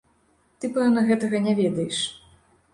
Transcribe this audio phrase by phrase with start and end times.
[0.59, 2.03] Ты, пэўна, гэтага не ведаеш.